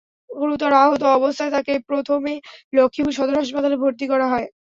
[0.31, 2.33] গুরুতর আহত অবস্থায় তাঁকে প্রথমে
[2.73, 4.47] লক্ষ্মীপুর সদর হাসপাতালে ভর্তি করা হয়।